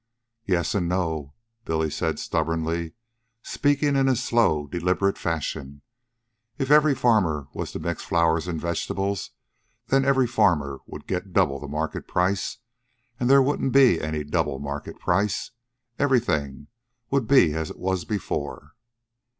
"Yes, 0.47 0.73
and 0.73 0.89
no," 0.89 1.35
Billy 1.63 1.91
said 1.91 2.17
stubbornly, 2.17 2.93
speaking 3.43 3.95
in 3.95 4.07
his 4.07 4.23
slow, 4.23 4.65
deliberate 4.65 5.15
fashion. 5.15 5.83
"If 6.57 6.71
every 6.71 6.95
farmer 6.95 7.49
was 7.53 7.71
to 7.73 7.79
mix 7.79 8.01
flowers 8.01 8.47
an' 8.47 8.59
vegetables, 8.59 9.29
then 9.89 10.03
every 10.03 10.25
farmer 10.25 10.79
would 10.87 11.05
get 11.05 11.33
double 11.33 11.59
the 11.59 11.67
market 11.67 12.07
price, 12.07 12.57
an' 13.19 13.27
then 13.27 13.27
there 13.27 13.43
wouldn't 13.43 13.73
be 13.73 14.01
any 14.01 14.23
double 14.23 14.57
market 14.57 14.99
price. 14.99 15.51
Everything'd 15.99 16.65
be 17.27 17.53
as 17.53 17.69
it 17.69 17.77
was 17.77 18.03
before." 18.03 18.73